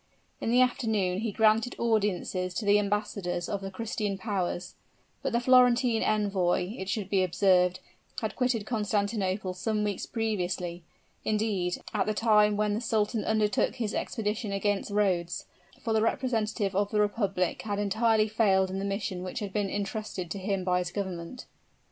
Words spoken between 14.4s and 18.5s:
against Rhodes; for the representative of the republic had entirely